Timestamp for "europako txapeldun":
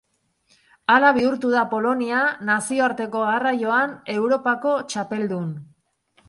4.15-5.55